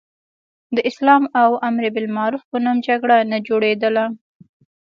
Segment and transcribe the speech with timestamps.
[0.75, 4.05] د اسلام او امر بالمعروف په نوم جګړه نه جوړېدله.